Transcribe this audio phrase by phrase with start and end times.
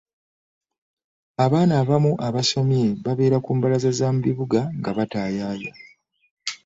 [1.45, 5.71] abaana abamu abasomye babeera ku mbalaza z'omubibuga nga batayaaya.